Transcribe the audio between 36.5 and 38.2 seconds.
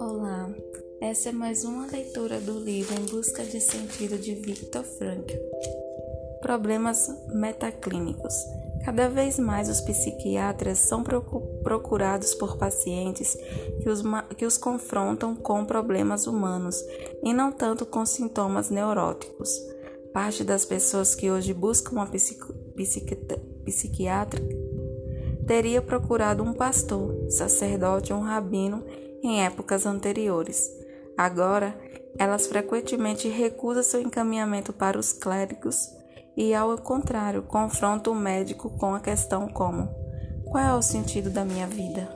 ao contrário, confrontam o